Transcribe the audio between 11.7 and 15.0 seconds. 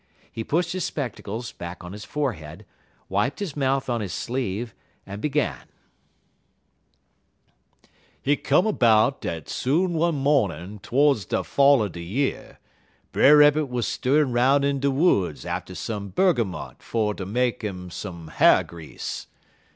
er de year, Brer Rabbit wuz stirrin' 'roun' in de